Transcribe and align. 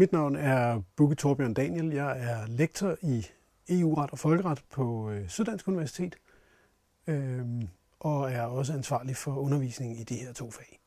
Mit 0.00 0.12
navn 0.12 0.36
er 0.36 0.80
Bukke 0.96 1.14
Torbjørn 1.14 1.54
Daniel. 1.54 1.92
Jeg 1.92 2.18
er 2.20 2.46
lektor 2.46 2.96
i 3.02 3.26
EU-ret 3.68 4.10
og 4.10 4.18
folkeret 4.18 4.62
på 4.70 5.10
øh, 5.10 5.28
Syddansk 5.28 5.68
Universitet, 5.68 6.16
øh, 7.06 7.44
og 8.00 8.32
er 8.32 8.42
også 8.42 8.72
ansvarlig 8.72 9.16
for 9.16 9.36
undervisning 9.36 10.00
i 10.00 10.04
de 10.04 10.14
her 10.14 10.32
to 10.32 10.50
fag. 10.50 10.80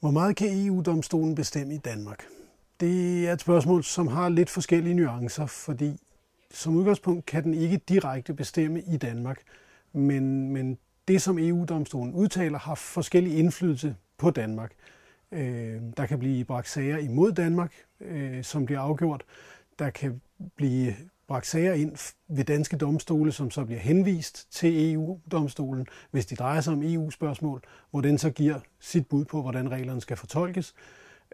Hvor 0.00 0.10
meget 0.10 0.36
kan 0.36 0.66
EU-domstolen 0.66 1.34
bestemme 1.34 1.74
i 1.74 1.78
Danmark? 1.78 2.24
Det 2.80 3.28
er 3.28 3.32
et 3.32 3.40
spørgsmål, 3.40 3.84
som 3.84 4.06
har 4.06 4.28
lidt 4.28 4.50
forskellige 4.50 4.94
nuancer, 4.94 5.46
fordi 5.46 6.00
som 6.50 6.76
udgangspunkt 6.76 7.26
kan 7.26 7.44
den 7.44 7.54
ikke 7.54 7.76
direkte 7.76 8.34
bestemme 8.34 8.82
i 8.82 8.96
Danmark, 8.96 9.42
men, 9.98 10.50
men 10.50 10.78
det, 11.08 11.22
som 11.22 11.38
EU-domstolen 11.38 12.14
udtaler, 12.14 12.58
har 12.58 12.74
forskellig 12.74 13.38
indflydelse 13.38 13.96
på 14.18 14.30
Danmark. 14.30 14.72
Øh, 15.32 15.80
der 15.96 16.06
kan 16.06 16.18
blive 16.18 16.44
bragt 16.44 16.68
sager 16.68 16.98
imod 16.98 17.32
Danmark, 17.32 17.72
øh, 18.00 18.44
som 18.44 18.66
bliver 18.66 18.80
afgjort. 18.80 19.24
Der 19.78 19.90
kan 19.90 20.20
blive 20.56 20.94
bragt 21.28 21.46
sager 21.46 21.72
ind 21.72 22.14
ved 22.28 22.44
danske 22.44 22.76
domstole, 22.76 23.32
som 23.32 23.50
så 23.50 23.64
bliver 23.64 23.80
henvist 23.80 24.52
til 24.52 24.92
EU-domstolen, 24.92 25.86
hvis 26.10 26.26
de 26.26 26.36
drejer 26.36 26.60
sig 26.60 26.72
om 26.72 26.82
EU-spørgsmål, 26.82 27.62
hvor 27.90 28.00
den 28.00 28.18
så 28.18 28.30
giver 28.30 28.60
sit 28.80 29.06
bud 29.06 29.24
på, 29.24 29.42
hvordan 29.42 29.70
reglerne 29.70 30.00
skal 30.00 30.16
fortolkes. 30.16 30.74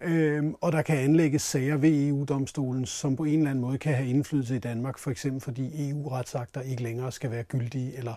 Øhm, 0.02 0.55
og 0.61 0.72
der 0.72 0.83
kan 0.83 0.98
anlægges 0.98 1.42
sager 1.42 1.77
ved 1.77 2.08
EU-domstolen, 2.08 2.86
som 2.86 3.17
på 3.17 3.24
en 3.24 3.39
eller 3.39 3.50
anden 3.50 3.62
måde 3.62 3.78
kan 3.78 3.94
have 3.94 4.08
indflydelse 4.08 4.56
i 4.56 4.58
Danmark, 4.58 4.98
for 4.98 5.11
eksempel 5.11 5.41
fordi 5.41 5.91
EU-retsakter 5.91 6.61
ikke 6.61 6.83
længere 6.83 7.12
skal 7.12 7.30
være 7.30 7.42
gyldige, 7.42 7.96
eller 7.96 8.14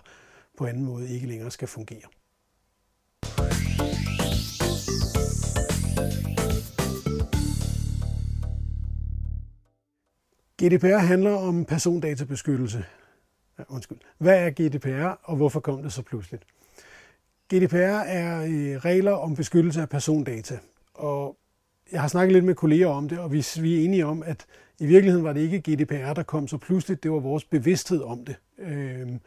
på 0.58 0.66
anden 0.66 0.84
måde 0.84 1.08
ikke 1.08 1.26
længere 1.26 1.50
skal 1.50 1.68
fungere. 1.68 2.08
GDPR 10.62 10.98
handler 10.98 11.34
om 11.34 11.64
persondatabeskyttelse. 11.64 12.84
Ja, 13.58 13.62
undskyld. 13.68 13.98
Hvad 14.18 14.46
er 14.46 14.50
GDPR, 14.50 15.18
og 15.22 15.36
hvorfor 15.36 15.60
kom 15.60 15.82
det 15.82 15.92
så 15.92 16.02
pludseligt? 16.02 16.44
GDPR 17.54 17.76
er 17.76 18.42
øh, 18.42 18.76
regler 18.76 19.12
om 19.12 19.36
beskyttelse 19.36 19.80
af 19.80 19.88
persondata. 19.88 20.58
Og 20.94 21.36
jeg 21.92 22.00
har 22.00 22.08
snakket 22.08 22.32
lidt 22.32 22.44
med 22.44 22.54
kolleger 22.54 22.88
om 22.88 23.08
det, 23.08 23.18
og 23.18 23.32
vi, 23.32 23.46
vi 23.60 23.80
er 23.80 23.84
enige 23.84 24.06
om, 24.06 24.22
at 24.22 24.46
i 24.78 24.86
virkeligheden 24.86 25.24
var 25.24 25.32
det 25.32 25.40
ikke 25.40 25.60
GDPR, 25.60 26.12
der 26.12 26.22
kom 26.22 26.48
så 26.48 26.56
pludseligt. 26.56 27.02
Det 27.02 27.10
var 27.10 27.18
vores 27.18 27.44
bevidsthed 27.44 28.02
om 28.02 28.24
det. 28.24 28.36
Øhm, 28.58 29.20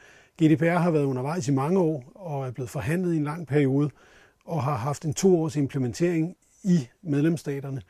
GDPR 0.44 0.78
har 0.78 0.92
været 0.92 1.04
undervejs 1.04 1.48
i 1.48 1.52
mange 1.52 1.80
år 1.80 2.04
og 2.16 2.48
er 2.48 2.52
blevet 2.52 2.70
forhandlet 2.70 3.14
i 3.14 3.18
en 3.18 3.24
lang 3.24 3.48
periode 3.48 3.90
og 4.46 4.64
har 4.64 4.76
haft 4.76 5.06
en 5.06 5.14
to 5.14 5.42
års 5.42 5.56
implementering 5.56 6.36
i 6.64 6.88
medlemsstaterne. 7.02 7.82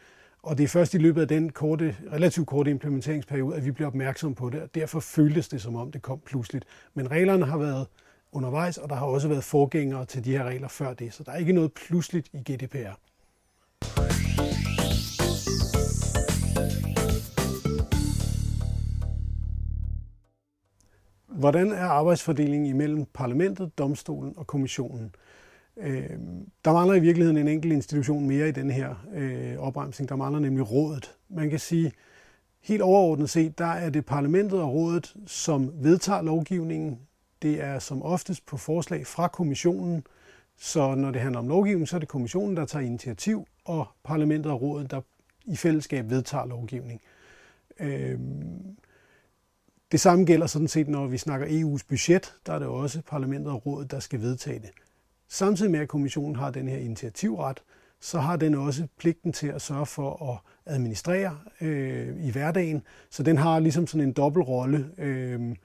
Og 0.43 0.57
det 0.57 0.63
er 0.63 0.67
først 0.67 0.93
i 0.93 0.97
løbet 0.97 1.21
af 1.21 1.27
den 1.27 1.49
korte, 1.49 1.95
relativt 2.11 2.47
korte 2.47 2.71
implementeringsperiode, 2.71 3.55
at 3.55 3.65
vi 3.65 3.71
bliver 3.71 3.87
opmærksom 3.87 4.35
på 4.35 4.49
det, 4.49 4.61
og 4.61 4.75
derfor 4.75 4.99
føltes 4.99 5.47
det 5.47 5.61
som 5.61 5.75
om 5.75 5.91
det 5.91 6.01
kom 6.01 6.19
pludseligt. 6.25 6.65
Men 6.93 7.11
reglerne 7.11 7.45
har 7.45 7.57
været 7.57 7.87
undervejs, 8.31 8.77
og 8.77 8.89
der 8.89 8.95
har 8.95 9.05
også 9.05 9.27
været 9.27 9.43
forgængere 9.43 10.05
til 10.05 10.25
de 10.25 10.31
her 10.31 10.43
regler 10.43 10.67
før 10.67 10.93
det, 10.93 11.13
så 11.13 11.23
der 11.23 11.31
er 11.31 11.37
ikke 11.37 11.53
noget 11.53 11.73
pludseligt 11.73 12.29
i 12.33 12.53
GDPR. 12.53 13.10
Hvordan 21.41 21.71
er 21.71 21.85
arbejdsfordelingen 21.85 22.69
imellem 22.69 23.05
parlamentet, 23.13 23.77
domstolen 23.77 24.33
og 24.37 24.47
kommissionen? 24.47 25.15
Øh, 25.77 26.09
der 26.65 26.73
mangler 26.73 26.95
i 26.95 26.99
virkeligheden 26.99 27.37
en 27.37 27.47
enkelt 27.47 27.73
institution 27.73 28.27
mere 28.27 28.49
i 28.49 28.51
den 28.51 28.71
her 28.71 28.95
øh, 29.13 29.57
opremsning. 29.57 30.09
Der 30.09 30.15
mangler 30.15 30.39
nemlig 30.39 30.71
rådet. 30.71 31.15
Man 31.29 31.49
kan 31.49 31.59
sige, 31.59 31.91
helt 32.61 32.81
overordnet 32.81 33.29
set, 33.29 33.57
der 33.57 33.65
er 33.65 33.89
det 33.89 34.05
parlamentet 34.05 34.61
og 34.61 34.73
rådet, 34.73 35.15
som 35.27 35.71
vedtager 35.75 36.21
lovgivningen. 36.21 36.99
Det 37.41 37.63
er 37.63 37.79
som 37.79 38.03
oftest 38.03 38.45
på 38.45 38.57
forslag 38.57 39.07
fra 39.07 39.27
kommissionen. 39.27 40.03
Så 40.57 40.95
når 40.95 41.11
det 41.11 41.21
handler 41.21 41.39
om 41.39 41.47
lovgivning, 41.47 41.87
så 41.87 41.95
er 41.95 41.99
det 41.99 42.09
kommissionen, 42.09 42.57
der 42.57 42.65
tager 42.65 42.85
initiativ, 42.85 43.47
og 43.65 43.87
parlamentet 44.03 44.51
og 44.51 44.61
rådet, 44.61 44.91
der 44.91 45.01
i 45.45 45.55
fællesskab 45.55 46.09
vedtager 46.09 46.45
lovgivning. 46.45 47.01
Øh, 47.79 48.19
det 49.91 49.99
samme 49.99 50.25
gælder 50.25 50.47
sådan 50.47 50.67
set, 50.67 50.87
når 50.87 51.07
vi 51.07 51.17
snakker 51.17 51.47
EU's 51.47 51.85
budget. 51.89 52.33
Der 52.45 52.53
er 52.53 52.59
det 52.59 52.67
også 52.67 53.01
parlamentet 53.07 53.53
og 53.53 53.65
rådet, 53.65 53.91
der 53.91 53.99
skal 53.99 54.21
vedtage 54.21 54.59
det. 54.59 54.69
Samtidig 55.29 55.71
med, 55.71 55.79
at 55.79 55.87
kommissionen 55.87 56.35
har 56.35 56.51
den 56.51 56.67
her 56.67 56.77
initiativret, 56.77 57.63
så 57.99 58.19
har 58.19 58.35
den 58.35 58.55
også 58.55 58.87
pligten 58.97 59.33
til 59.33 59.47
at 59.47 59.61
sørge 59.61 59.85
for 59.85 60.31
at 60.31 60.39
administrere 60.73 61.37
øh, 61.61 62.25
i 62.25 62.31
hverdagen. 62.31 62.83
Så 63.09 63.23
den 63.23 63.37
har 63.37 63.59
ligesom 63.59 63.87
sådan 63.87 64.07
en 64.07 64.13
dobbeltrolle, 64.13 64.89
øh, 64.97 65.55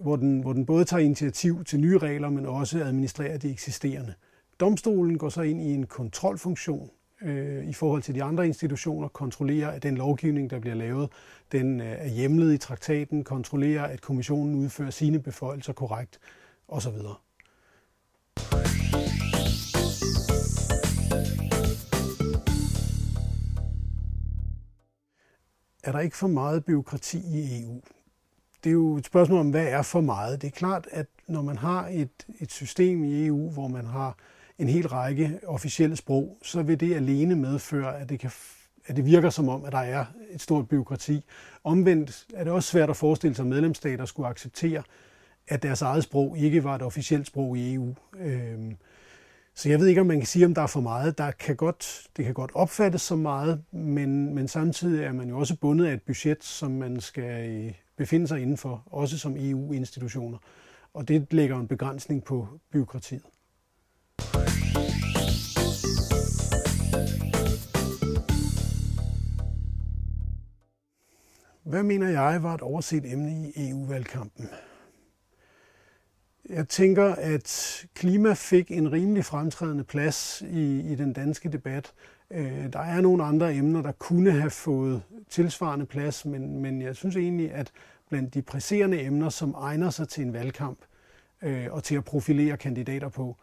hvor, 0.00 0.16
den, 0.16 0.40
hvor 0.40 0.52
den 0.52 0.66
både 0.66 0.84
tager 0.84 1.00
initiativ 1.00 1.64
til 1.64 1.80
nye 1.80 1.98
regler, 1.98 2.30
men 2.30 2.46
også 2.46 2.78
administrerer 2.78 3.38
de 3.38 3.50
eksisterende. 3.50 4.14
Domstolen 4.60 5.18
går 5.18 5.28
så 5.28 5.42
ind 5.42 5.60
i 5.60 5.74
en 5.74 5.86
kontrolfunktion 5.86 6.90
øh, 7.22 7.68
i 7.68 7.72
forhold 7.72 8.02
til 8.02 8.14
de 8.14 8.22
andre 8.22 8.46
institutioner, 8.46 9.08
kontrollerer, 9.08 9.70
at 9.70 9.82
den 9.82 9.96
lovgivning, 9.96 10.50
der 10.50 10.58
bliver 10.58 10.74
lavet, 10.74 11.10
den 11.52 11.80
øh, 11.80 11.86
er 11.86 12.08
hjemlet 12.08 12.54
i 12.54 12.58
traktaten, 12.58 13.24
kontrollerer, 13.24 13.84
at 13.84 14.00
kommissionen 14.00 14.54
udfører 14.54 14.90
sine 14.90 15.22
beføjelser 15.22 15.72
korrekt 15.72 16.18
osv. 16.68 16.96
Er 25.84 25.92
der 25.92 26.00
ikke 26.00 26.16
for 26.16 26.26
meget 26.26 26.64
byråkrati 26.64 27.18
i 27.18 27.62
EU? 27.62 27.80
Det 28.64 28.70
er 28.70 28.74
jo 28.74 28.96
et 28.96 29.06
spørgsmål 29.06 29.40
om, 29.40 29.50
hvad 29.50 29.66
er 29.66 29.82
for 29.82 30.00
meget. 30.00 30.42
Det 30.42 30.46
er 30.46 30.50
klart, 30.50 30.88
at 30.90 31.06
når 31.26 31.42
man 31.42 31.58
har 31.58 31.88
et, 31.88 32.26
et 32.40 32.52
system 32.52 33.04
i 33.04 33.26
EU, 33.26 33.50
hvor 33.50 33.68
man 33.68 33.86
har 33.86 34.16
en 34.58 34.68
hel 34.68 34.88
række 34.88 35.40
officielle 35.46 35.96
sprog, 35.96 36.38
så 36.42 36.62
vil 36.62 36.80
det 36.80 36.94
alene 36.94 37.34
medføre, 37.34 38.00
at 38.00 38.08
det, 38.08 38.20
kan, 38.20 38.30
at 38.86 38.96
det 38.96 39.04
virker 39.04 39.30
som 39.30 39.48
om, 39.48 39.64
at 39.64 39.72
der 39.72 39.78
er 39.78 40.04
et 40.30 40.40
stort 40.40 40.68
byråkrati. 40.68 41.24
Omvendt 41.64 42.26
er 42.34 42.44
det 42.44 42.52
også 42.52 42.70
svært 42.70 42.90
at 42.90 42.96
forestille 42.96 43.34
sig, 43.34 43.42
at 43.42 43.48
medlemsstater 43.48 44.04
skulle 44.04 44.28
acceptere, 44.28 44.82
at 45.48 45.62
deres 45.62 45.82
eget 45.82 46.04
sprog 46.04 46.38
ikke 46.38 46.64
var 46.64 46.74
et 46.74 46.82
officielt 46.82 47.26
sprog 47.26 47.58
i 47.58 47.74
EU. 47.74 47.94
Øhm, 48.18 48.76
så 49.54 49.68
jeg 49.68 49.80
ved 49.80 49.86
ikke, 49.86 50.00
om 50.00 50.06
man 50.06 50.18
kan 50.18 50.26
sige, 50.26 50.46
om 50.46 50.54
der 50.54 50.62
er 50.62 50.66
for 50.66 50.80
meget. 50.80 51.18
Der 51.18 51.30
kan 51.30 51.56
godt, 51.56 52.08
det 52.16 52.24
kan 52.24 52.34
godt 52.34 52.50
opfattes 52.54 53.02
som 53.02 53.18
meget, 53.18 53.62
men, 53.72 54.34
men 54.34 54.48
samtidig 54.48 55.04
er 55.04 55.12
man 55.12 55.28
jo 55.28 55.38
også 55.38 55.56
bundet 55.56 55.86
af 55.86 55.92
et 55.92 56.02
budget, 56.02 56.44
som 56.44 56.70
man 56.70 57.00
skal 57.00 57.50
øh, 57.50 57.72
befinde 57.96 58.28
sig 58.28 58.40
indenfor, 58.40 58.82
også 58.86 59.18
som 59.18 59.36
EU-institutioner. 59.38 60.38
Og 60.94 61.08
det 61.08 61.32
lægger 61.32 61.60
en 61.60 61.68
begrænsning 61.68 62.24
på 62.24 62.48
byråkratiet. 62.72 63.22
Hvad 71.64 71.82
mener 71.82 72.08
jeg 72.08 72.42
var 72.42 72.54
et 72.54 72.60
overset 72.60 73.12
emne 73.12 73.52
i 73.56 73.70
EU-valgkampen? 73.70 74.48
Jeg 76.48 76.68
tænker, 76.68 77.14
at 77.14 77.86
klima 77.94 78.32
fik 78.32 78.70
en 78.70 78.92
rimelig 78.92 79.24
fremtrædende 79.24 79.84
plads 79.84 80.42
i, 80.42 80.80
i 80.80 80.94
den 80.94 81.12
danske 81.12 81.48
debat. 81.48 81.92
Øh, 82.30 82.72
der 82.72 82.78
er 82.78 83.00
nogle 83.00 83.24
andre 83.24 83.54
emner, 83.54 83.82
der 83.82 83.92
kunne 83.92 84.30
have 84.30 84.50
fået 84.50 85.02
tilsvarende 85.28 85.86
plads, 85.86 86.24
men, 86.24 86.58
men 86.58 86.82
jeg 86.82 86.96
synes 86.96 87.16
egentlig, 87.16 87.52
at 87.52 87.72
blandt 88.08 88.34
de 88.34 88.42
presserende 88.42 89.02
emner, 89.02 89.28
som 89.28 89.54
egner 89.58 89.90
sig 89.90 90.08
til 90.08 90.24
en 90.24 90.32
valgkamp 90.32 90.78
øh, 91.42 91.66
og 91.70 91.84
til 91.84 91.96
at 91.96 92.04
profilere 92.04 92.56
kandidater 92.56 93.08
på, 93.08 93.36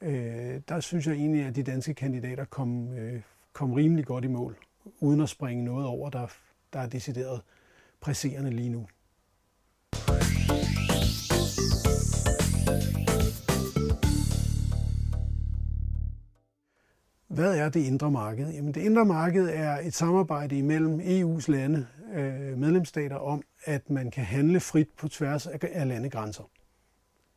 øh, 0.00 0.60
der 0.68 0.80
synes 0.80 1.06
jeg 1.06 1.14
egentlig, 1.14 1.44
at 1.44 1.56
de 1.56 1.62
danske 1.62 1.94
kandidater 1.94 2.44
kom, 2.44 2.92
øh, 2.92 3.22
kom 3.52 3.72
rimelig 3.72 4.06
godt 4.06 4.24
i 4.24 4.28
mål, 4.28 4.56
uden 5.00 5.20
at 5.20 5.28
springe 5.28 5.64
noget 5.64 5.86
over, 5.86 6.10
der, 6.10 6.26
der 6.72 6.80
er 6.80 6.86
decideret 6.86 7.40
presserende 8.06 8.50
lige 8.50 8.68
nu. 8.68 8.86
Hvad 17.28 17.58
er 17.58 17.68
det 17.68 17.80
indre 17.80 18.10
marked? 18.10 18.52
Jamen, 18.52 18.74
det 18.74 18.80
indre 18.80 19.04
marked 19.04 19.48
er 19.52 19.78
et 19.78 19.94
samarbejde 19.94 20.58
imellem 20.58 21.00
EU's 21.00 21.50
lande, 21.50 21.86
øh, 22.14 22.58
medlemsstater, 22.58 23.16
om, 23.16 23.42
at 23.64 23.90
man 23.90 24.10
kan 24.10 24.24
handle 24.24 24.60
frit 24.60 24.88
på 24.98 25.08
tværs 25.08 25.46
af 25.46 25.88
landegrænser. 25.88 26.50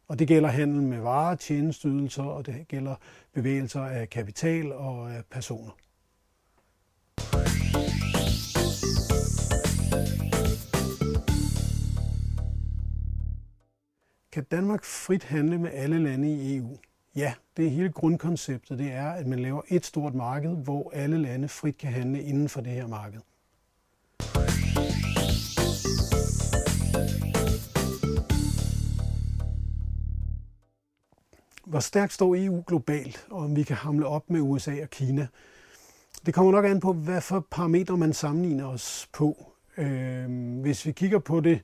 Og 0.07 0.19
det 0.19 0.27
gælder 0.27 0.49
handel 0.49 0.81
med 0.81 0.99
varer, 0.99 1.35
tjenesteydelser, 1.35 2.23
og 2.23 2.45
det 2.45 2.67
gælder 2.67 2.95
bevægelser 3.33 3.81
af 3.81 4.09
kapital 4.09 4.73
og 4.73 5.13
af 5.13 5.23
personer. 5.31 5.71
Kan 14.39 14.45
Danmark 14.51 14.83
frit 14.83 15.23
handle 15.23 15.57
med 15.57 15.69
alle 15.73 15.99
lande 15.99 16.33
i 16.33 16.57
EU? 16.57 16.77
Ja, 17.15 17.33
det 17.57 17.65
er 17.65 17.69
hele 17.69 17.91
grundkonceptet. 17.91 18.79
Det 18.79 18.91
er, 18.91 19.11
at 19.11 19.27
man 19.27 19.39
laver 19.39 19.61
et 19.67 19.85
stort 19.85 20.13
marked, 20.13 20.55
hvor 20.55 20.91
alle 20.93 21.17
lande 21.17 21.47
frit 21.47 21.77
kan 21.77 21.91
handle 21.91 22.23
inden 22.23 22.49
for 22.49 22.61
det 22.61 22.71
her 22.71 22.87
marked. 22.87 23.19
Hvor 31.65 31.79
stærkt 31.79 32.13
står 32.13 32.35
EU 32.35 32.63
globalt, 32.67 33.27
og 33.29 33.43
om 33.43 33.55
vi 33.55 33.63
kan 33.63 33.75
hamle 33.75 34.07
op 34.07 34.29
med 34.29 34.41
USA 34.41 34.81
og 34.81 34.89
Kina? 34.89 35.27
Det 36.25 36.33
kommer 36.33 36.51
nok 36.51 36.65
an 36.65 36.79
på, 36.79 36.93
hvad 36.93 37.21
for 37.21 37.47
parametre 37.51 37.97
man 37.97 38.13
sammenligner 38.13 38.65
os 38.65 39.09
på. 39.13 39.51
Øh, 39.77 40.61
hvis 40.61 40.85
vi 40.85 40.91
kigger 40.91 41.19
på 41.19 41.39
det 41.39 41.61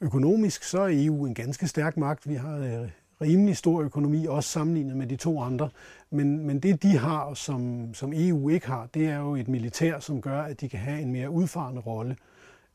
økonomisk, 0.00 0.62
så 0.62 0.80
er 0.80 0.90
EU 0.92 1.26
en 1.26 1.34
ganske 1.34 1.68
stærk 1.68 1.96
magt. 1.96 2.28
Vi 2.28 2.34
har 2.34 2.58
øh, 2.58 2.90
rimelig 3.20 3.56
stor 3.56 3.82
økonomi, 3.82 4.26
også 4.26 4.50
sammenlignet 4.50 4.96
med 4.96 5.06
de 5.06 5.16
to 5.16 5.40
andre. 5.40 5.70
Men, 6.10 6.46
men 6.46 6.60
det, 6.60 6.82
de 6.82 6.98
har, 6.98 7.34
som, 7.34 7.94
som 7.94 8.12
EU 8.14 8.48
ikke 8.48 8.66
har, 8.66 8.88
det 8.94 9.06
er 9.06 9.18
jo 9.18 9.34
et 9.34 9.48
militær, 9.48 9.98
som 9.98 10.20
gør, 10.20 10.42
at 10.42 10.60
de 10.60 10.68
kan 10.68 10.80
have 10.80 11.00
en 11.00 11.12
mere 11.12 11.30
udfarende 11.30 11.80
rolle. 11.80 12.16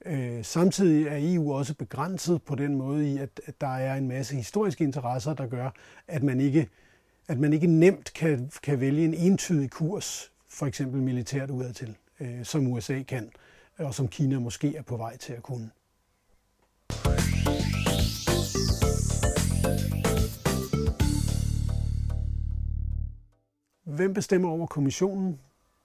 Øh, 0.05 0.43
samtidig 0.43 1.07
er 1.07 1.35
EU 1.35 1.53
også 1.53 1.75
begrænset 1.75 2.41
på 2.41 2.55
den 2.55 2.75
måde 2.75 3.13
i, 3.13 3.17
at, 3.17 3.41
at 3.45 3.61
der 3.61 3.67
er 3.67 3.95
en 3.95 4.07
masse 4.07 4.35
historiske 4.35 4.83
interesser, 4.83 5.33
der 5.33 5.47
gør, 5.47 5.69
at 6.07 6.23
man 6.23 6.39
ikke, 6.39 6.67
at 7.27 7.39
man 7.39 7.53
ikke 7.53 7.67
nemt 7.67 8.13
kan, 8.13 8.51
kan 8.63 8.79
vælge 8.79 9.05
en 9.05 9.13
entydig 9.13 9.69
kurs, 9.69 10.31
for 10.49 10.65
eksempel 10.65 11.01
militært 11.01 11.49
udadtil, 11.49 11.95
øh, 12.19 12.43
som 12.45 12.67
USA 12.67 13.01
kan, 13.01 13.29
og 13.77 13.93
som 13.93 14.07
Kina 14.07 14.39
måske 14.39 14.75
er 14.75 14.81
på 14.81 14.97
vej 14.97 15.17
til 15.17 15.33
at 15.33 15.43
kunne. 15.43 15.69
Hvem 23.85 24.13
bestemmer 24.13 24.49
over 24.49 24.67
kommissionen? 24.67 25.39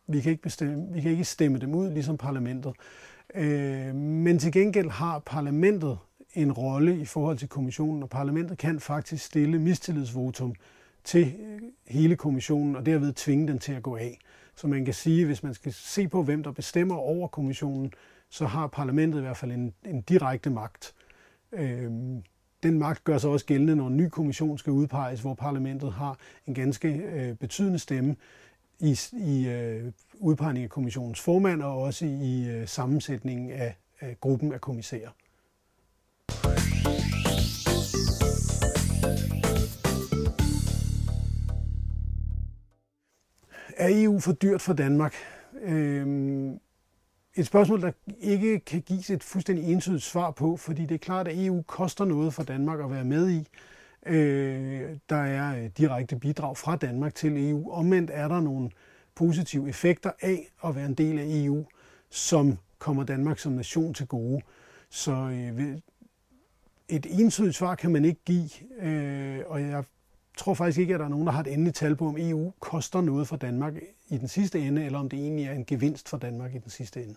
Vi 0.06 0.20
kan 0.20 0.30
ikke, 0.30 0.42
bestemme, 0.42 0.92
vi 0.92 1.00
kan 1.00 1.10
ikke 1.10 1.24
stemme 1.24 1.58
dem 1.58 1.74
ud, 1.74 1.90
ligesom 1.90 2.16
parlamentet. 2.16 2.72
Øh, 3.34 3.94
men 3.94 4.38
til 4.38 4.52
gengæld 4.52 4.90
har 4.90 5.18
parlamentet 5.18 5.98
en 6.34 6.52
rolle 6.52 7.00
i 7.00 7.04
forhold 7.04 7.38
til 7.38 7.48
kommissionen, 7.48 8.02
og 8.02 8.10
parlamentet 8.10 8.58
kan 8.58 8.80
faktisk 8.80 9.24
stille 9.24 9.58
mistillidsvotum 9.58 10.54
til 11.04 11.34
øh, 11.40 11.60
hele 11.88 12.16
kommissionen, 12.16 12.76
og 12.76 12.86
derved 12.86 13.12
tvinge 13.12 13.48
den 13.48 13.58
til 13.58 13.72
at 13.72 13.82
gå 13.82 13.96
af. 13.96 14.18
Så 14.56 14.66
man 14.66 14.84
kan 14.84 14.94
sige, 14.94 15.26
hvis 15.26 15.42
man 15.42 15.54
skal 15.54 15.72
se 15.72 16.08
på, 16.08 16.22
hvem 16.22 16.42
der 16.42 16.52
bestemmer 16.52 16.94
over 16.94 17.28
kommissionen, 17.28 17.92
så 18.30 18.46
har 18.46 18.66
parlamentet 18.66 19.18
i 19.18 19.22
hvert 19.22 19.36
fald 19.36 19.52
en, 19.52 19.74
en 19.86 20.00
direkte 20.00 20.50
magt. 20.50 20.94
Øh, 21.52 21.90
den 22.62 22.78
magt 22.78 23.04
gør 23.04 23.18
sig 23.18 23.30
også 23.30 23.46
gældende, 23.46 23.76
når 23.76 23.86
en 23.86 23.96
ny 23.96 24.08
kommission 24.08 24.58
skal 24.58 24.72
udpeges, 24.72 25.20
hvor 25.20 25.34
parlamentet 25.34 25.92
har 25.92 26.18
en 26.46 26.54
ganske 26.54 26.88
øh, 26.88 27.34
betydende 27.36 27.78
stemme 27.78 28.16
i, 28.80 28.98
i 29.12 29.48
øh, 29.48 29.92
udpegning 30.18 30.64
af 30.64 30.70
kommissionens 30.70 31.20
formand 31.20 31.62
og 31.62 31.82
også 31.82 32.06
i 32.06 32.48
øh, 32.48 32.68
sammensætningen 32.68 33.50
af, 33.50 33.76
af 34.00 34.16
gruppen 34.20 34.52
af 34.52 34.60
kommissærer. 34.60 35.10
Er 43.76 43.88
EU 44.04 44.20
for 44.20 44.32
dyrt 44.32 44.62
for 44.62 44.72
Danmark? 44.72 45.14
Øhm, 45.62 46.58
et 47.34 47.46
spørgsmål, 47.46 47.82
der 47.82 47.92
ikke 48.20 48.60
kan 48.60 48.80
gives 48.80 49.10
et 49.10 49.24
fuldstændig 49.24 49.72
entydigt 49.72 50.02
svar 50.02 50.30
på, 50.30 50.56
fordi 50.56 50.86
det 50.86 50.94
er 50.94 50.98
klart, 50.98 51.28
at 51.28 51.44
EU 51.46 51.62
koster 51.62 52.04
noget 52.04 52.34
for 52.34 52.42
Danmark 52.42 52.80
at 52.80 52.90
være 52.90 53.04
med 53.04 53.30
i. 53.30 53.48
Øh, 54.06 54.96
der 55.08 55.16
er 55.16 55.64
øh, 55.64 55.70
direkte 55.78 56.16
bidrag 56.16 56.56
fra 56.56 56.76
Danmark 56.76 57.14
til 57.14 57.50
EU. 57.50 57.70
Omvendt 57.70 58.10
er 58.14 58.28
der 58.28 58.40
nogle 58.40 58.70
positive 59.14 59.68
effekter 59.68 60.10
af 60.20 60.48
at 60.64 60.74
være 60.74 60.86
en 60.86 60.94
del 60.94 61.18
af 61.18 61.24
EU, 61.28 61.66
som 62.10 62.58
kommer 62.78 63.04
Danmark 63.04 63.38
som 63.38 63.52
nation 63.52 63.94
til 63.94 64.06
gode. 64.06 64.42
Så 64.88 65.12
øh, 65.12 65.78
et 66.88 67.06
entydigt 67.10 67.56
svar 67.56 67.74
kan 67.74 67.92
man 67.92 68.04
ikke 68.04 68.20
give, 68.24 68.50
øh, 68.80 69.40
og 69.46 69.62
jeg 69.62 69.84
tror 70.38 70.54
faktisk 70.54 70.78
ikke, 70.78 70.94
at 70.94 71.00
der 71.00 71.06
er 71.06 71.10
nogen, 71.10 71.26
der 71.26 71.32
har 71.32 71.40
et 71.40 71.52
endeligt 71.52 71.76
tal 71.76 71.96
på, 71.96 72.06
om 72.06 72.16
EU 72.18 72.52
koster 72.60 73.00
noget 73.00 73.28
for 73.28 73.36
Danmark 73.36 73.74
i 74.08 74.18
den 74.18 74.28
sidste 74.28 74.60
ende, 74.60 74.84
eller 74.84 74.98
om 74.98 75.08
det 75.08 75.18
egentlig 75.18 75.44
er 75.44 75.52
en 75.52 75.64
gevinst 75.64 76.08
for 76.08 76.16
Danmark 76.16 76.54
i 76.54 76.58
den 76.58 76.70
sidste 76.70 77.02
ende. 77.02 77.14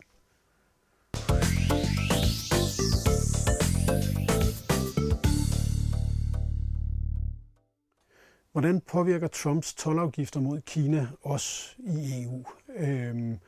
Hvordan 8.51 8.81
påvirker 8.81 9.27
Trumps 9.27 9.73
tolvafgifter 9.73 10.39
mod 10.39 10.61
Kina 10.61 11.07
os 11.23 11.77
i 11.79 12.23
EU? 12.23 12.43
Øhm, 12.77 13.39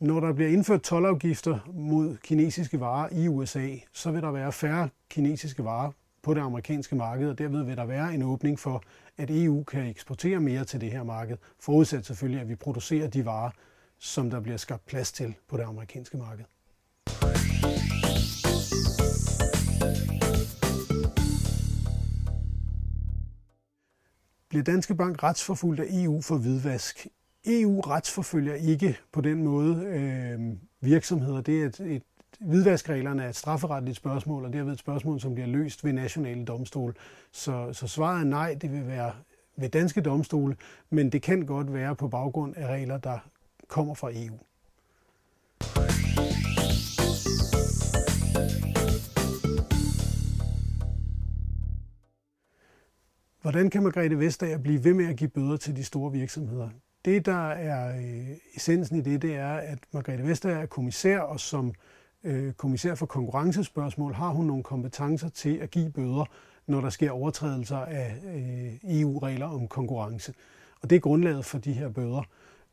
når 0.00 0.20
der 0.20 0.32
bliver 0.32 0.50
indført 0.50 0.82
tolvafgifter 0.82 1.58
mod 1.74 2.16
kinesiske 2.16 2.80
varer 2.80 3.08
i 3.12 3.28
USA, 3.28 3.68
så 3.92 4.10
vil 4.10 4.22
der 4.22 4.30
være 4.30 4.52
færre 4.52 4.88
kinesiske 5.10 5.64
varer 5.64 5.90
på 6.22 6.34
det 6.34 6.40
amerikanske 6.40 6.96
marked, 6.96 7.28
og 7.28 7.38
derved 7.38 7.64
vil 7.64 7.76
der 7.76 7.84
være 7.84 8.14
en 8.14 8.22
åbning 8.22 8.58
for, 8.58 8.82
at 9.16 9.30
EU 9.30 9.64
kan 9.64 9.86
eksportere 9.86 10.40
mere 10.40 10.64
til 10.64 10.80
det 10.80 10.92
her 10.92 11.02
marked, 11.02 11.36
forudsat 11.60 12.06
selvfølgelig, 12.06 12.40
at 12.40 12.48
vi 12.48 12.54
producerer 12.54 13.08
de 13.08 13.24
varer, 13.24 13.50
som 13.98 14.30
der 14.30 14.40
bliver 14.40 14.56
skabt 14.56 14.86
plads 14.86 15.12
til 15.12 15.34
på 15.48 15.56
det 15.56 15.62
amerikanske 15.62 16.16
marked. 16.16 16.44
Bliver 24.48 24.64
Danske 24.64 24.94
Bank 24.94 25.22
retsforfulgt 25.22 25.80
af 25.80 25.86
EU 25.90 26.20
for 26.20 26.36
hvidvask? 26.36 27.06
EU 27.46 27.80
retsforfølger 27.80 28.54
ikke 28.54 28.98
på 29.12 29.20
den 29.20 29.42
måde 29.42 29.84
øh, 29.84 30.40
virksomheder. 30.80 31.40
Det 31.40 31.62
er 31.62 31.66
et, 31.66 31.80
et 31.80 32.02
hvidvaskreglerne 32.40 33.22
er 33.24 33.28
et 33.28 33.36
strafferetligt 33.36 33.96
spørgsmål, 33.96 34.44
og 34.44 34.52
derved 34.52 34.72
et 34.72 34.78
spørgsmål, 34.78 35.20
som 35.20 35.34
bliver 35.34 35.46
løst 35.46 35.84
ved 35.84 35.92
nationale 35.92 36.44
domstole. 36.44 36.94
Så, 37.32 37.72
så 37.72 37.86
svaret 37.86 38.20
er 38.20 38.24
nej, 38.24 38.56
det 38.60 38.72
vil 38.72 38.86
være 38.86 39.12
ved 39.56 39.68
danske 39.68 40.00
domstole, 40.00 40.56
men 40.90 41.12
det 41.12 41.22
kan 41.22 41.46
godt 41.46 41.72
være 41.72 41.96
på 41.96 42.08
baggrund 42.08 42.56
af 42.56 42.66
regler, 42.66 42.98
der 42.98 43.18
kommer 43.68 43.94
fra 43.94 44.10
EU. 44.12 44.38
Hvordan 53.42 53.70
kan 53.70 53.82
Margrethe 53.82 54.18
Vestager 54.18 54.58
blive 54.58 54.84
ved 54.84 54.94
med 54.94 55.06
at 55.08 55.16
give 55.16 55.30
bøder 55.30 55.56
til 55.56 55.76
de 55.76 55.84
store 55.84 56.12
virksomheder? 56.12 56.68
Det, 57.04 57.26
der 57.26 57.48
er 57.48 57.96
øh, 57.96 58.36
essensen 58.54 58.96
i 58.96 59.00
det, 59.00 59.22
det 59.22 59.34
er, 59.34 59.54
at 59.54 59.78
Margrethe 59.92 60.26
Vestager 60.26 60.58
er 60.58 60.66
kommissær, 60.66 61.18
og 61.18 61.40
som 61.40 61.68
øh, 61.68 61.74
Øh, 62.24 62.52
kommissær 62.52 62.94
for 62.94 63.06
konkurrencespørgsmål 63.06 64.14
har 64.14 64.28
hun 64.28 64.46
nogle 64.46 64.62
kompetencer 64.62 65.28
til 65.28 65.56
at 65.56 65.70
give 65.70 65.90
bøder, 65.90 66.24
når 66.66 66.80
der 66.80 66.90
sker 66.90 67.10
overtrædelser 67.10 67.76
af 67.76 68.16
øh, 68.34 69.00
EU-regler 69.00 69.46
om 69.46 69.68
konkurrence. 69.68 70.34
Og 70.80 70.90
det 70.90 70.96
er 70.96 71.00
grundlaget 71.00 71.44
for 71.44 71.58
de 71.58 71.72
her 71.72 71.88
bøder. 71.88 72.22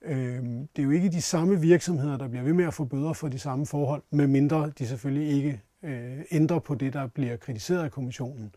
Øh, 0.01 0.43
det 0.43 0.79
er 0.79 0.83
jo 0.83 0.89
ikke 0.89 1.09
de 1.09 1.21
samme 1.21 1.61
virksomheder, 1.61 2.17
der 2.17 2.27
bliver 2.27 2.43
ved 2.43 2.53
med 2.53 2.65
at 2.65 2.73
få 2.73 2.85
bøder 2.85 3.13
for 3.13 3.27
de 3.27 3.39
samme 3.39 3.65
forhold, 3.65 4.01
medmindre 4.11 4.71
de 4.79 4.87
selvfølgelig 4.87 5.33
ikke 5.33 5.61
øh, 5.83 6.19
ændrer 6.31 6.59
på 6.59 6.75
det, 6.75 6.93
der 6.93 7.07
bliver 7.07 7.37
kritiseret 7.37 7.83
af 7.83 7.91
kommissionen. 7.91 8.55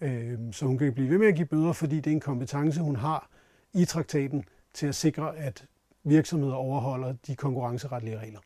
Øh, 0.00 0.38
så 0.52 0.66
hun 0.66 0.78
kan 0.78 0.92
blive 0.92 1.10
ved 1.10 1.18
med 1.18 1.26
at 1.26 1.34
give 1.34 1.46
bøder, 1.46 1.72
fordi 1.72 1.96
det 1.96 2.06
er 2.06 2.14
en 2.14 2.20
kompetence, 2.20 2.80
hun 2.80 2.96
har 2.96 3.30
i 3.74 3.84
traktaten 3.84 4.44
til 4.72 4.86
at 4.86 4.94
sikre, 4.94 5.36
at 5.36 5.66
virksomheder 6.04 6.54
overholder 6.54 7.14
de 7.26 7.36
konkurrenceretlige 7.36 8.18
regler. 8.18 8.40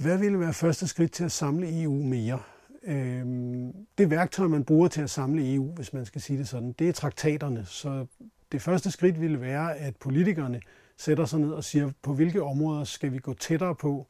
Hvad 0.00 0.18
ville 0.18 0.40
være 0.40 0.52
første 0.52 0.86
skridt 0.86 1.12
til 1.12 1.24
at 1.24 1.32
samle 1.32 1.82
EU 1.82 2.02
mere? 2.02 2.42
Øhm, 2.82 3.72
det 3.98 4.10
værktøj, 4.10 4.46
man 4.46 4.64
bruger 4.64 4.88
til 4.88 5.02
at 5.02 5.10
samle 5.10 5.54
EU, 5.54 5.72
hvis 5.74 5.92
man 5.92 6.06
skal 6.06 6.20
sige 6.20 6.38
det 6.38 6.48
sådan, 6.48 6.72
det 6.72 6.88
er 6.88 6.92
traktaterne. 6.92 7.64
Så 7.64 8.06
det 8.52 8.62
første 8.62 8.90
skridt 8.90 9.20
ville 9.20 9.40
være, 9.40 9.76
at 9.76 9.96
politikerne 9.96 10.60
sætter 10.96 11.24
sig 11.24 11.40
ned 11.40 11.50
og 11.50 11.64
siger, 11.64 11.90
på 12.02 12.14
hvilke 12.14 12.42
områder 12.42 12.84
skal 12.84 13.12
vi 13.12 13.18
gå 13.18 13.34
tættere 13.34 13.74
på 13.74 14.06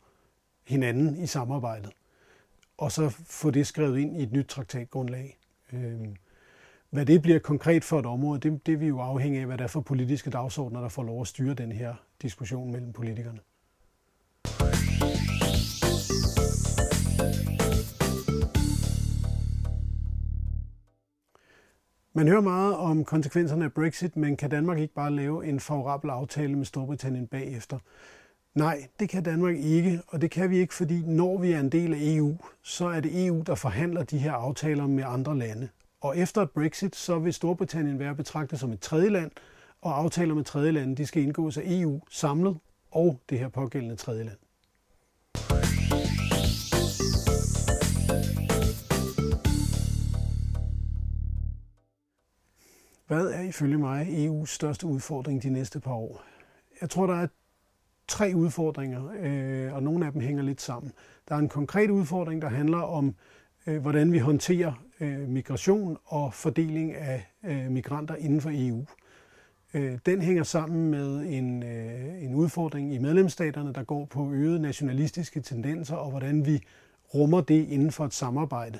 hinanden 0.66 1.16
i 1.16 1.26
samarbejdet, 1.26 1.90
og 2.78 2.92
så 2.92 3.08
få 3.26 3.50
det 3.50 3.66
skrevet 3.66 3.98
ind 3.98 4.16
i 4.16 4.22
et 4.22 4.32
nyt 4.32 4.46
traktatgrundlag. 4.46 5.38
Øhm, 5.72 6.16
hvad 6.90 7.06
det 7.06 7.22
bliver 7.22 7.38
konkret 7.38 7.84
for 7.84 7.98
et 7.98 8.06
område, 8.06 8.40
det, 8.40 8.66
det 8.66 8.80
vil 8.80 8.88
jo 8.88 9.00
afhænge 9.00 9.40
af, 9.40 9.46
hvad 9.46 9.58
der 9.58 9.64
er 9.64 9.68
for 9.68 9.80
politiske 9.80 10.30
dagsordner, 10.30 10.80
der 10.80 10.88
får 10.88 11.02
lov 11.02 11.20
at 11.20 11.26
styre 11.26 11.54
den 11.54 11.72
her 11.72 11.94
diskussion 12.22 12.72
mellem 12.72 12.92
politikerne. 12.92 13.38
Man 22.12 22.28
hører 22.28 22.40
meget 22.40 22.76
om 22.76 23.04
konsekvenserne 23.04 23.64
af 23.64 23.72
Brexit, 23.72 24.16
men 24.16 24.36
kan 24.36 24.50
Danmark 24.50 24.78
ikke 24.78 24.94
bare 24.94 25.10
lave 25.10 25.46
en 25.46 25.60
favorabel 25.60 26.10
aftale 26.10 26.56
med 26.56 26.64
Storbritannien 26.64 27.26
bagefter? 27.26 27.78
Nej, 28.54 28.88
det 29.00 29.08
kan 29.08 29.22
Danmark 29.22 29.56
ikke, 29.56 30.02
og 30.08 30.20
det 30.20 30.30
kan 30.30 30.50
vi 30.50 30.58
ikke, 30.58 30.74
fordi 30.74 31.02
når 31.06 31.38
vi 31.38 31.52
er 31.52 31.60
en 31.60 31.68
del 31.68 31.94
af 31.94 31.98
EU, 32.00 32.36
så 32.62 32.86
er 32.86 33.00
det 33.00 33.26
EU, 33.26 33.42
der 33.46 33.54
forhandler 33.54 34.02
de 34.02 34.18
her 34.18 34.32
aftaler 34.32 34.86
med 34.86 35.04
andre 35.06 35.38
lande. 35.38 35.68
Og 36.00 36.18
efter 36.18 36.44
Brexit, 36.44 36.96
så 36.96 37.18
vil 37.18 37.34
Storbritannien 37.34 37.98
være 37.98 38.14
betragtet 38.14 38.60
som 38.60 38.72
et 38.72 38.80
tredje 38.80 39.08
land, 39.08 39.30
og 39.82 39.98
aftaler 39.98 40.34
med 40.34 40.44
tredje 40.44 40.70
lande, 40.70 40.96
de 40.96 41.06
skal 41.06 41.22
indgås 41.22 41.56
af 41.56 41.62
EU 41.66 42.00
samlet 42.10 42.58
og 42.90 43.20
det 43.30 43.38
her 43.38 43.48
pågældende 43.48 43.96
tredje 43.96 44.24
Hvad 53.10 53.26
er 53.26 53.40
ifølge 53.40 53.78
mig 53.78 54.06
EU's 54.06 54.46
største 54.46 54.86
udfordring 54.86 55.42
de 55.42 55.50
næste 55.50 55.80
par 55.80 55.92
år? 55.92 56.22
Jeg 56.80 56.90
tror, 56.90 57.06
der 57.06 57.14
er 57.14 57.26
tre 58.08 58.32
udfordringer, 58.34 59.10
øh, 59.20 59.74
og 59.74 59.82
nogle 59.82 60.06
af 60.06 60.12
dem 60.12 60.20
hænger 60.20 60.42
lidt 60.42 60.60
sammen. 60.60 60.92
Der 61.28 61.34
er 61.34 61.38
en 61.38 61.48
konkret 61.48 61.90
udfordring, 61.90 62.42
der 62.42 62.48
handler 62.48 62.78
om, 62.78 63.14
øh, 63.66 63.82
hvordan 63.82 64.12
vi 64.12 64.18
håndterer 64.18 64.84
øh, 65.00 65.28
migration 65.28 65.96
og 66.04 66.34
fordeling 66.34 66.94
af 66.94 67.26
øh, 67.44 67.70
migranter 67.70 68.16
inden 68.16 68.40
for 68.40 68.50
EU. 68.52 68.84
Øh, 69.74 69.98
den 70.06 70.22
hænger 70.22 70.42
sammen 70.42 70.90
med 70.90 71.24
en, 71.26 71.62
øh, 71.62 72.22
en 72.22 72.34
udfordring 72.34 72.94
i 72.94 72.98
medlemsstaterne, 72.98 73.72
der 73.72 73.82
går 73.82 74.04
på 74.04 74.32
øgede 74.32 74.60
nationalistiske 74.60 75.40
tendenser, 75.40 75.96
og 75.96 76.10
hvordan 76.10 76.46
vi 76.46 76.62
rummer 77.14 77.40
det 77.40 77.68
inden 77.68 77.92
for 77.92 78.04
et 78.04 78.14
samarbejde. 78.14 78.78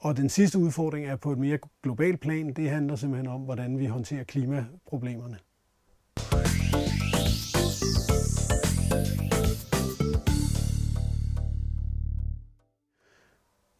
Og 0.00 0.16
den 0.16 0.28
sidste 0.28 0.58
udfordring 0.58 1.06
er 1.06 1.16
på 1.16 1.32
et 1.32 1.38
mere 1.38 1.58
globalt 1.82 2.20
plan. 2.20 2.52
Det 2.52 2.70
handler 2.70 2.96
simpelthen 2.96 3.28
om, 3.28 3.40
hvordan 3.40 3.78
vi 3.78 3.86
håndterer 3.86 4.24
klimaproblemerne. 4.24 5.38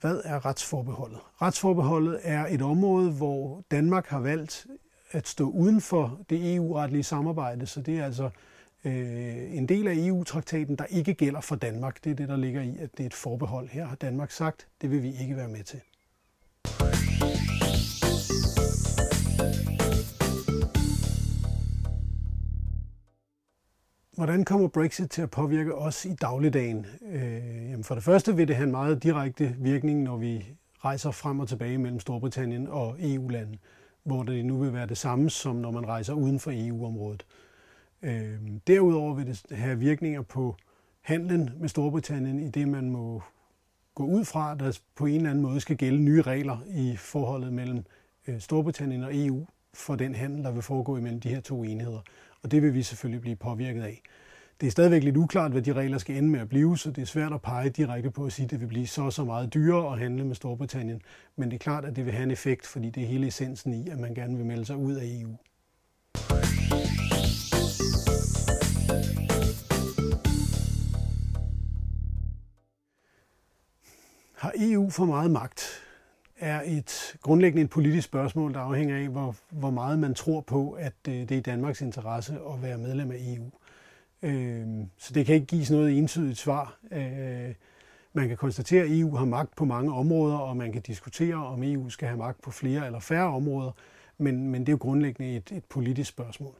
Hvad 0.00 0.20
er 0.24 0.46
retsforbeholdet? 0.46 1.18
Retsforbeholdet 1.42 2.20
er 2.22 2.46
et 2.46 2.62
område, 2.62 3.12
hvor 3.12 3.64
Danmark 3.70 4.06
har 4.06 4.20
valgt 4.20 4.66
at 5.10 5.28
stå 5.28 5.50
uden 5.50 5.80
for 5.80 6.20
det 6.30 6.54
EU-retlige 6.54 7.02
samarbejde, 7.02 7.66
så 7.66 7.80
det 7.80 7.98
er 7.98 8.04
altså 8.04 8.30
øh, 8.84 9.56
en 9.56 9.68
del 9.68 9.88
af 9.88 9.94
EU-traktaten, 9.96 10.76
der 10.76 10.84
ikke 10.84 11.14
gælder 11.14 11.40
for 11.40 11.56
Danmark. 11.56 12.04
Det 12.04 12.10
er 12.10 12.14
det, 12.14 12.28
der 12.28 12.36
ligger 12.36 12.62
i, 12.62 12.76
at 12.78 12.90
det 12.96 13.02
er 13.02 13.06
et 13.06 13.14
forbehold. 13.14 13.68
Her 13.68 13.86
har 13.86 13.96
Danmark 13.96 14.30
sagt, 14.30 14.68
det 14.80 14.90
vil 14.90 15.02
vi 15.02 15.12
ikke 15.20 15.36
være 15.36 15.48
med 15.48 15.64
til. 15.64 15.80
Hvordan 24.20 24.44
kommer 24.44 24.68
Brexit 24.68 25.10
til 25.10 25.22
at 25.22 25.30
påvirke 25.30 25.74
os 25.74 26.04
i 26.04 26.14
dagligdagen? 26.14 26.86
Øh, 27.12 27.70
jamen 27.70 27.84
for 27.84 27.94
det 27.94 28.04
første 28.04 28.36
vil 28.36 28.48
det 28.48 28.56
have 28.56 28.64
en 28.64 28.70
meget 28.70 29.02
direkte 29.02 29.56
virkning, 29.58 30.02
når 30.02 30.16
vi 30.16 30.46
rejser 30.84 31.10
frem 31.10 31.40
og 31.40 31.48
tilbage 31.48 31.78
mellem 31.78 32.00
Storbritannien 32.00 32.68
og 32.68 32.96
EU-landet, 32.98 33.58
hvor 34.04 34.22
det 34.22 34.44
nu 34.44 34.58
vil 34.58 34.72
være 34.72 34.86
det 34.86 34.98
samme, 34.98 35.30
som 35.30 35.56
når 35.56 35.70
man 35.70 35.88
rejser 35.88 36.12
uden 36.12 36.40
for 36.40 36.50
EU-området. 36.54 37.26
Øh, 38.02 38.38
derudover 38.66 39.14
vil 39.14 39.26
det 39.26 39.42
have 39.50 39.78
virkninger 39.78 40.22
på 40.22 40.56
handlen 41.00 41.50
med 41.60 41.68
Storbritannien, 41.68 42.40
i 42.40 42.48
det 42.48 42.68
man 42.68 42.90
må 42.90 43.22
gå 43.94 44.04
ud 44.04 44.24
fra, 44.24 44.52
at 44.52 44.60
der 44.60 44.78
på 44.96 45.06
en 45.06 45.16
eller 45.16 45.30
anden 45.30 45.42
måde 45.42 45.60
skal 45.60 45.76
gælde 45.76 45.98
nye 45.98 46.22
regler 46.22 46.58
i 46.74 46.96
forholdet 46.96 47.52
mellem 47.52 47.84
øh, 48.28 48.40
Storbritannien 48.40 49.04
og 49.04 49.10
EU 49.12 49.46
for 49.74 49.96
den 49.96 50.14
handel, 50.14 50.44
der 50.44 50.50
vil 50.52 50.62
foregå 50.62 50.96
imellem 50.96 51.20
de 51.20 51.28
her 51.28 51.40
to 51.40 51.62
enheder. 51.62 52.00
Og 52.42 52.50
det 52.50 52.62
vil 52.62 52.74
vi 52.74 52.82
selvfølgelig 52.82 53.20
blive 53.20 53.36
påvirket 53.36 53.82
af. 53.82 54.02
Det 54.60 54.66
er 54.66 54.70
stadigvæk 54.70 55.02
lidt 55.02 55.16
uklart, 55.16 55.50
hvad 55.52 55.62
de 55.62 55.72
regler 55.72 55.98
skal 55.98 56.16
ende 56.16 56.28
med 56.28 56.40
at 56.40 56.48
blive, 56.48 56.78
så 56.78 56.90
det 56.90 57.02
er 57.02 57.06
svært 57.06 57.32
at 57.32 57.42
pege 57.42 57.70
direkte 57.70 58.10
på 58.10 58.24
at 58.24 58.32
sige, 58.32 58.44
at 58.44 58.50
det 58.50 58.60
vil 58.60 58.66
blive 58.66 58.86
så 58.86 59.10
så 59.10 59.24
meget 59.24 59.54
dyrere 59.54 59.92
at 59.92 59.98
handle 59.98 60.24
med 60.24 60.34
Storbritannien. 60.34 61.02
Men 61.36 61.50
det 61.50 61.54
er 61.54 61.58
klart, 61.58 61.84
at 61.84 61.96
det 61.96 62.04
vil 62.04 62.12
have 62.12 62.22
en 62.22 62.30
effekt, 62.30 62.66
fordi 62.66 62.90
det 62.90 63.02
er 63.02 63.06
hele 63.06 63.26
essensen 63.26 63.74
i, 63.74 63.88
at 63.88 63.98
man 63.98 64.14
gerne 64.14 64.36
vil 64.36 64.46
melde 64.46 64.64
sig 64.64 64.76
ud 64.76 64.94
af 64.94 65.04
EU. 65.04 65.36
Har 74.34 74.52
EU 74.56 74.90
for 74.90 75.04
meget 75.04 75.30
magt? 75.30 75.89
Er 76.40 76.62
et 76.64 77.16
grundlæggende 77.22 77.62
et 77.62 77.70
politisk 77.70 78.04
spørgsmål, 78.04 78.54
der 78.54 78.60
afhænger 78.60 78.96
af, 78.96 79.08
hvor, 79.08 79.36
hvor 79.50 79.70
meget 79.70 79.98
man 79.98 80.14
tror 80.14 80.40
på, 80.40 80.70
at 80.70 80.94
øh, 81.08 81.14
det 81.14 81.32
er 81.32 81.36
i 81.36 81.40
Danmarks 81.40 81.80
interesse 81.80 82.34
at 82.34 82.62
være 82.62 82.78
medlem 82.78 83.10
af 83.10 83.16
EU. 83.18 83.50
Øh, 84.22 84.66
så 84.98 85.14
det 85.14 85.26
kan 85.26 85.34
ikke 85.34 85.46
gives 85.46 85.70
noget 85.70 85.98
entydigt 85.98 86.38
svar. 86.38 86.78
Øh, 86.92 87.54
man 88.12 88.28
kan 88.28 88.36
konstatere, 88.36 88.84
at 88.84 88.98
EU 88.98 89.16
har 89.16 89.24
magt 89.24 89.56
på 89.56 89.64
mange 89.64 89.92
områder, 89.92 90.36
og 90.36 90.56
man 90.56 90.72
kan 90.72 90.82
diskutere, 90.82 91.34
om 91.34 91.62
EU 91.62 91.88
skal 91.88 92.08
have 92.08 92.18
magt 92.18 92.42
på 92.42 92.50
flere 92.50 92.86
eller 92.86 93.00
færre 93.00 93.34
områder, 93.34 93.72
men, 94.18 94.50
men 94.50 94.60
det 94.60 94.68
er 94.68 94.72
jo 94.72 94.78
grundlæggende 94.80 95.36
et, 95.36 95.52
et 95.52 95.64
politisk 95.64 96.08
spørgsmål. 96.08 96.54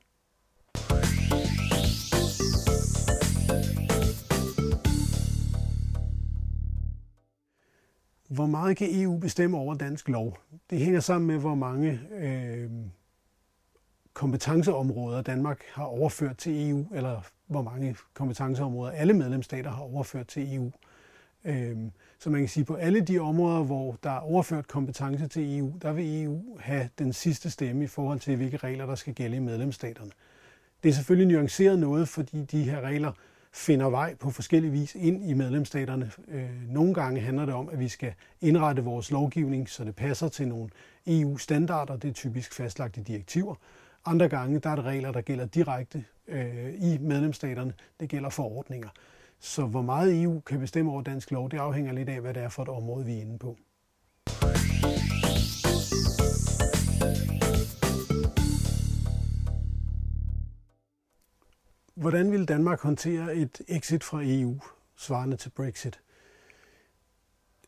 Hvor 8.30 8.46
meget 8.46 8.76
kan 8.76 8.88
EU 8.90 9.18
bestemme 9.18 9.56
over 9.56 9.74
dansk 9.74 10.08
lov? 10.08 10.38
Det 10.70 10.78
hænger 10.78 11.00
sammen 11.00 11.26
med, 11.26 11.38
hvor 11.38 11.54
mange 11.54 12.00
øh, 12.18 12.70
kompetenceområder 14.14 15.22
Danmark 15.22 15.62
har 15.72 15.84
overført 15.84 16.36
til 16.38 16.70
EU, 16.70 16.86
eller 16.94 17.20
hvor 17.46 17.62
mange 17.62 17.96
kompetenceområder 18.14 18.92
alle 18.92 19.12
medlemsstater 19.14 19.70
har 19.70 19.82
overført 19.82 20.26
til 20.26 20.54
EU. 20.54 20.70
Øh, 21.44 21.76
så 22.18 22.30
man 22.30 22.40
kan 22.40 22.48
sige, 22.48 22.62
at 22.62 22.66
på 22.66 22.74
alle 22.74 23.00
de 23.00 23.18
områder, 23.18 23.62
hvor 23.62 23.98
der 24.02 24.10
er 24.10 24.20
overført 24.20 24.68
kompetence 24.68 25.28
til 25.28 25.58
EU, 25.58 25.72
der 25.82 25.92
vil 25.92 26.24
EU 26.24 26.58
have 26.60 26.88
den 26.98 27.12
sidste 27.12 27.50
stemme 27.50 27.84
i 27.84 27.86
forhold 27.86 28.20
til, 28.20 28.36
hvilke 28.36 28.56
regler, 28.56 28.86
der 28.86 28.94
skal 28.94 29.14
gælde 29.14 29.36
i 29.36 29.40
medlemsstaterne. 29.40 30.10
Det 30.82 30.88
er 30.88 30.92
selvfølgelig 30.92 31.34
nuanceret 31.36 31.78
noget, 31.78 32.08
fordi 32.08 32.44
de 32.44 32.62
her 32.62 32.80
regler 32.80 33.12
finder 33.52 33.90
vej 33.90 34.14
på 34.14 34.30
forskellige 34.30 34.72
vis 34.72 34.94
ind 34.94 35.24
i 35.24 35.32
medlemsstaterne. 35.32 36.10
Øh, 36.28 36.50
nogle 36.68 36.94
gange 36.94 37.20
handler 37.20 37.44
det 37.44 37.54
om, 37.54 37.68
at 37.68 37.78
vi 37.78 37.88
skal 37.88 38.14
indrette 38.40 38.84
vores 38.84 39.10
lovgivning, 39.10 39.68
så 39.68 39.84
det 39.84 39.96
passer 39.96 40.28
til 40.28 40.48
nogle 40.48 40.70
EU-standarder. 41.06 41.96
Det 41.96 42.08
er 42.08 42.12
typisk 42.12 42.54
fastlagte 42.54 43.02
direktiver. 43.02 43.54
Andre 44.04 44.28
gange 44.28 44.58
der 44.58 44.70
er 44.70 44.76
det 44.76 44.84
regler, 44.84 45.12
der 45.12 45.20
gælder 45.20 45.46
direkte 45.46 46.04
øh, 46.28 46.74
i 46.74 46.98
medlemsstaterne. 46.98 47.72
Det 48.00 48.08
gælder 48.08 48.30
forordninger. 48.30 48.88
Så 49.40 49.66
hvor 49.66 49.82
meget 49.82 50.22
EU 50.22 50.40
kan 50.40 50.60
bestemme 50.60 50.92
over 50.92 51.02
dansk 51.02 51.30
lov, 51.30 51.50
det 51.50 51.58
afhænger 51.58 51.92
lidt 51.92 52.08
af, 52.08 52.20
hvad 52.20 52.34
det 52.34 52.42
er 52.42 52.48
for 52.48 52.62
et 52.62 52.68
område, 52.68 53.04
vi 53.04 53.16
er 53.16 53.20
inde 53.20 53.38
på. 53.38 53.56
Hvordan 61.94 62.32
vil 62.32 62.48
Danmark 62.48 62.80
håndtere 62.80 63.36
et 63.36 63.60
exit 63.68 64.04
fra 64.04 64.20
EU, 64.24 64.60
svarende 64.96 65.36
til 65.36 65.50
Brexit? 65.50 66.00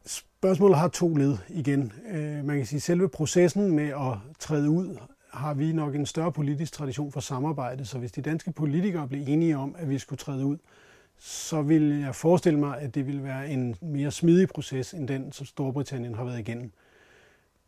Spørgsmålet 0.07 0.79
har 0.79 0.88
to 0.88 1.14
led 1.14 1.37
igen. 1.49 1.93
Øh, 2.09 2.45
man 2.45 2.57
kan 2.57 2.67
sige, 2.67 2.76
at 2.76 2.83
selve 2.83 3.09
processen 3.09 3.76
med 3.76 3.88
at 3.88 4.19
træde 4.38 4.71
ud 4.71 4.99
har 5.33 5.55
vi 5.55 5.73
nok 5.73 5.95
en 5.95 6.07
større 6.07 6.33
politisk 6.33 6.73
tradition 6.73 7.12
for 7.12 7.21
samarbejde, 7.21 7.85
så 7.85 7.99
hvis 7.99 8.12
de 8.12 8.23
danske 8.23 8.52
politikere 8.52 9.09
blev 9.09 9.25
enige 9.26 9.57
om, 9.57 9.75
at 9.79 9.88
vi 9.91 9.99
skulle 9.99 10.19
træde 10.19 10.47
ud, 10.47 10.59
så 11.19 11.62
vil 11.62 12.00
jeg 12.00 12.14
forestille 12.14 12.59
mig, 12.59 12.81
at 12.81 12.95
det 12.95 13.07
vil 13.07 13.25
være 13.25 13.50
en 13.50 13.76
mere 13.81 14.11
smidig 14.11 14.49
proces, 14.49 14.95
end 14.95 15.09
den, 15.09 15.33
som 15.33 15.47
Storbritannien 15.47 16.14
har 16.14 16.25
været 16.25 16.38
igennem. 16.38 16.73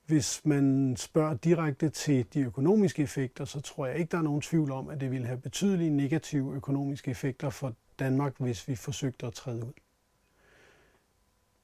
Hvis 0.06 0.40
man 0.44 0.96
spørger 0.96 1.34
direkte 1.34 1.88
til 1.88 2.26
de 2.34 2.40
økonomiske 2.40 3.02
effekter, 3.02 3.44
så 3.44 3.60
tror 3.60 3.86
jeg 3.86 3.96
ikke, 3.96 4.10
der 4.10 4.18
er 4.18 4.22
nogen 4.22 4.40
tvivl 4.40 4.70
om, 4.70 4.88
at 4.88 5.00
det 5.00 5.10
vil 5.10 5.26
have 5.26 5.40
betydelige 5.40 5.90
negative 5.90 6.54
økonomiske 6.54 7.10
effekter 7.10 7.50
for 7.50 7.74
Danmark, 7.98 8.34
hvis 8.38 8.68
vi 8.68 8.76
forsøgte 8.76 9.26
at 9.26 9.32
træde 9.32 9.64
ud. 9.64 9.72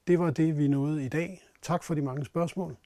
Det 0.07 0.19
var 0.19 0.31
det, 0.31 0.57
vi 0.57 0.67
nåede 0.67 1.05
i 1.05 1.09
dag. 1.09 1.43
Tak 1.61 1.83
for 1.83 1.93
de 1.93 2.01
mange 2.01 2.25
spørgsmål. 2.25 2.77